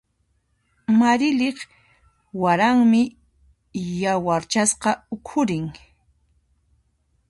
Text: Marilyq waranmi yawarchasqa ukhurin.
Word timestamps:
Marilyq 0.99 1.57
waranmi 2.41 3.01
yawarchasqa 4.01 4.91
ukhurin. 5.15 5.65